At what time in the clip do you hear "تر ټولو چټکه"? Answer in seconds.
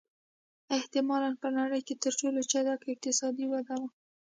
2.03-2.87